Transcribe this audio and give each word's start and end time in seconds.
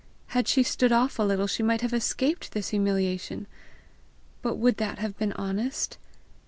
Had 0.29 0.47
she 0.47 0.63
stood 0.63 0.91
off 0.91 1.19
a 1.19 1.23
little, 1.23 1.45
she 1.45 1.61
might 1.61 1.81
have 1.81 1.93
escaped 1.93 2.53
this 2.53 2.69
humiliation! 2.69 3.45
But 4.41 4.55
would 4.55 4.77
that 4.77 4.97
have 4.97 5.15
been 5.19 5.31
honest? 5.33 5.99